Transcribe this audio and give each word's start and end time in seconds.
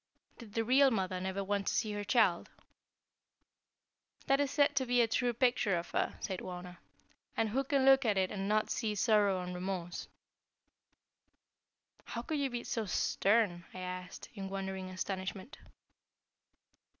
"Did 0.39 0.55
the 0.55 0.63
real 0.63 0.89
mother 0.89 1.21
never 1.21 1.43
want 1.43 1.67
to 1.67 1.73
see 1.75 1.91
her 1.93 2.03
child?" 2.03 2.49
"That 4.25 4.39
is 4.39 4.49
said 4.49 4.75
to 4.77 4.87
be 4.87 4.99
a 4.99 5.07
true 5.07 5.31
picture 5.31 5.75
of 5.77 5.91
her," 5.91 6.15
said 6.21 6.39
Wauna; 6.41 6.79
"and 7.37 7.49
who 7.49 7.63
can 7.63 7.85
look 7.85 8.03
at 8.03 8.17
it 8.17 8.31
and 8.31 8.49
not 8.49 8.71
see 8.71 8.95
sorrow 8.95 9.41
and 9.43 9.53
remorse." 9.53 10.07
"How 12.03 12.23
could 12.23 12.39
you 12.39 12.49
be 12.49 12.63
so 12.63 12.85
stern?" 12.87 13.63
I 13.75 13.81
asked, 13.81 14.29
in 14.33 14.49
wondering 14.49 14.89
astonishment. 14.89 15.59